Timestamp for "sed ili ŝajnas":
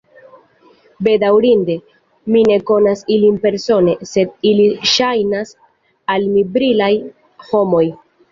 4.13-5.53